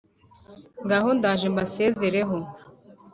ngaho 0.83 1.09
ndaje 1.17 1.47
mbasezereho 1.53 2.37